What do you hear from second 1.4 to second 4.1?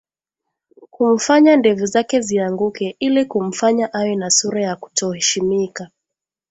ndevu zake zianguke ili kumfanya